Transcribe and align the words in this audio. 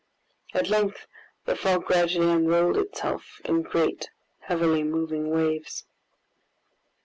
At 0.55 0.67
length 0.71 1.05
the 1.45 1.55
fog 1.55 1.85
gradually 1.85 2.31
unrolled 2.31 2.75
itself 2.75 3.39
in 3.45 3.61
great 3.61 4.09
heavily 4.39 4.81
moving 4.81 5.29
waves. 5.29 5.85